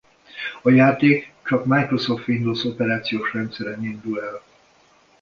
A 0.61 0.69
játék 0.69 1.33
csak 1.43 1.65
Microsoft 1.65 2.27
Windows 2.27 2.63
operációs 2.63 3.33
rendszeren 3.33 3.83
indul 3.83 4.21
el. 4.21 4.43